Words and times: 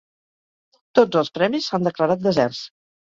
Tots 0.99 1.19
els 1.21 1.29
premis 1.35 1.67
s'han 1.69 1.87
declarat 1.89 2.25
deserts. 2.25 2.65